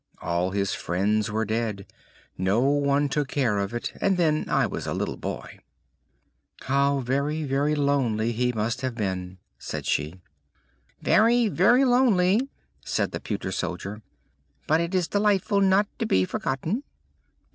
[0.19, 1.85] All his friends were dead,
[2.35, 5.59] no one took care of it, and I was then a little boy!"
[6.61, 10.19] "How very, very lonely he must have been!" said she.
[11.03, 12.49] "Very, very lonely!"
[12.83, 14.01] said the pewter soldier.
[14.65, 16.81] "But it is delightful not to be forgotten!"